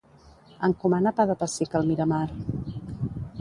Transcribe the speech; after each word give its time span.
Encomana 0.67 1.13
pa 1.19 1.25
de 1.31 1.35
pessic 1.43 1.77
al 1.81 1.87
Miramar. 1.91 2.25